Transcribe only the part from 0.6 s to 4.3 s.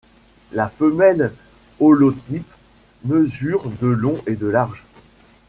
femelle holotype mesure de long